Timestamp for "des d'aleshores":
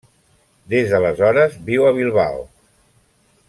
0.73-1.59